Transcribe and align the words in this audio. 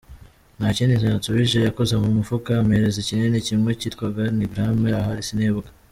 Nta 0.57 0.67
kindi 0.77 0.93
yansubije 1.05 1.57
yakoze 1.61 1.93
mu 2.01 2.09
mufuka 2.17 2.49
ampereza 2.61 2.97
ikinini 3.03 3.37
kimwe 3.47 3.71
kitwaga 3.81 4.23
nigram 4.37 4.77
ahari 4.99 5.21
sinibuka. 5.27 5.69